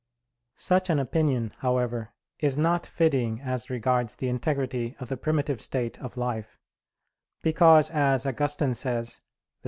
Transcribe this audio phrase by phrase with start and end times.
[0.55, 2.09] Such an opinion, however,
[2.39, 6.57] is not fitting as regards the integrity of the primitive state of life;
[7.43, 9.21] because, as Augustine says (De Civ.